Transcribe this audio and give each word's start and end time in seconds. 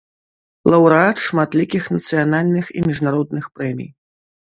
Лаўрэат 0.73 1.17
шматлікіх 1.25 1.83
нацыянальных 1.97 2.65
і 2.81 2.83
міжнародных 2.87 3.45
прэмій. 3.59 3.89